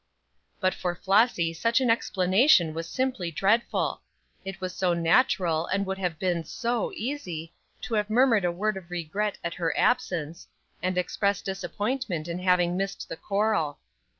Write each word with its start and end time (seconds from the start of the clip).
But 0.59 0.73
for 0.73 0.95
Flossy 0.95 1.53
such 1.53 1.79
an 1.79 1.91
explanation 1.91 2.73
was 2.73 2.89
simply 2.89 3.29
dreadful. 3.29 4.01
It 4.43 4.59
was 4.59 4.73
so 4.73 4.95
natural, 4.95 5.67
and 5.67 5.85
would 5.85 5.99
have 5.99 6.17
been 6.17 6.43
so 6.43 6.91
easy, 6.95 7.53
to 7.81 7.93
have 7.93 8.09
murmured 8.09 8.43
a 8.43 8.51
word 8.51 8.77
of 8.77 8.89
regret 8.89 9.37
at 9.43 9.53
her 9.53 9.77
absence, 9.77 10.47
and 10.81 10.97
expressed 10.97 11.45
disappointment 11.45 12.27
in 12.27 12.39
having 12.39 12.75
missed 12.75 13.09
the 13.09 13.15
choral. 13.15 13.77